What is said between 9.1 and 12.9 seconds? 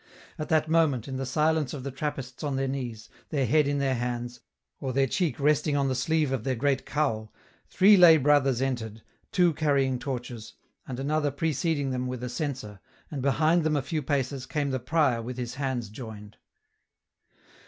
two carrying torches, and another preceding them with a censer,